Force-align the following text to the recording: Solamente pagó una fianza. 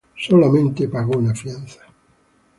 Solamente 0.17 0.87
pagó 0.87 1.19
una 1.19 1.35
fianza. 1.35 1.81